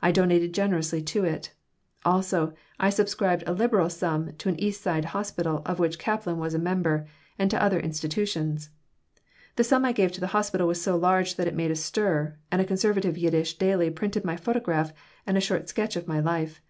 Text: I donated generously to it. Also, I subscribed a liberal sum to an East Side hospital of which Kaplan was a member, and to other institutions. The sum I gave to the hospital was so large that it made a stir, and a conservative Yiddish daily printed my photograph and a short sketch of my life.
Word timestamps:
I 0.00 0.12
donated 0.12 0.54
generously 0.54 1.02
to 1.02 1.24
it. 1.26 1.52
Also, 2.02 2.54
I 2.80 2.88
subscribed 2.88 3.44
a 3.46 3.52
liberal 3.52 3.90
sum 3.90 4.32
to 4.38 4.48
an 4.48 4.58
East 4.58 4.80
Side 4.80 5.04
hospital 5.04 5.60
of 5.66 5.78
which 5.78 5.98
Kaplan 5.98 6.38
was 6.38 6.54
a 6.54 6.58
member, 6.58 7.06
and 7.38 7.50
to 7.50 7.62
other 7.62 7.78
institutions. 7.78 8.70
The 9.56 9.64
sum 9.64 9.84
I 9.84 9.92
gave 9.92 10.12
to 10.12 10.20
the 10.22 10.28
hospital 10.28 10.66
was 10.68 10.80
so 10.80 10.96
large 10.96 11.36
that 11.36 11.48
it 11.48 11.54
made 11.54 11.70
a 11.70 11.76
stir, 11.76 12.38
and 12.50 12.62
a 12.62 12.64
conservative 12.64 13.18
Yiddish 13.18 13.58
daily 13.58 13.90
printed 13.90 14.24
my 14.24 14.38
photograph 14.38 14.94
and 15.26 15.36
a 15.36 15.40
short 15.42 15.68
sketch 15.68 15.96
of 15.96 16.08
my 16.08 16.18
life. 16.18 16.62